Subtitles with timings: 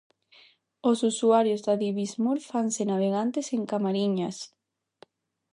[0.89, 4.37] Os usuarios de Adibismur fanse navegantes en Camariñas.